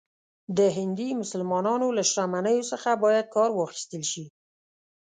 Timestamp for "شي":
4.11-4.25